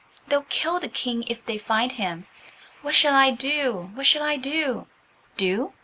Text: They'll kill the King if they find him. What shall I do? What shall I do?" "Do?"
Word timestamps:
They'll 0.27 0.47
kill 0.49 0.79
the 0.79 0.89
King 0.89 1.25
if 1.27 1.45
they 1.45 1.59
find 1.59 1.91
him. 1.91 2.25
What 2.81 2.95
shall 2.95 3.13
I 3.13 3.29
do? 3.29 3.91
What 3.93 4.07
shall 4.07 4.23
I 4.23 4.35
do?" 4.35 4.87
"Do?" 5.37 5.73